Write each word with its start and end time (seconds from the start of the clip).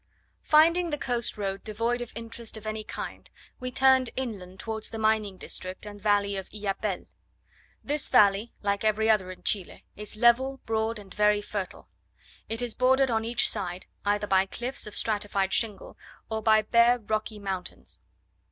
Finding 0.41 0.89
the 0.89 0.97
coast 0.97 1.37
road 1.37 1.63
devoid 1.63 2.01
of 2.01 2.11
interest 2.15 2.57
of 2.57 2.65
any 2.65 2.83
kind, 2.83 3.29
we 3.59 3.69
turned 3.69 4.09
inland 4.15 4.59
towards 4.59 4.89
the 4.89 4.97
mining 4.97 5.37
district 5.37 5.85
and 5.85 6.01
valley 6.01 6.35
of 6.35 6.49
Illapel. 6.49 7.05
This 7.83 8.09
valley, 8.09 8.51
like 8.63 8.83
every 8.83 9.11
other 9.11 9.31
in 9.31 9.43
Chile, 9.43 9.85
is 9.95 10.15
level, 10.17 10.59
broad, 10.65 10.97
and 10.97 11.13
very 11.13 11.39
fertile: 11.43 11.87
it 12.49 12.63
is 12.63 12.73
bordered 12.73 13.11
on 13.11 13.23
each 13.25 13.47
side, 13.47 13.85
either 14.03 14.25
by 14.25 14.47
cliffs 14.47 14.87
of 14.87 14.95
stratified 14.95 15.53
shingle, 15.53 15.95
or 16.31 16.41
by 16.41 16.63
bare 16.63 16.97
rocky 16.97 17.37
mountains. 17.37 17.99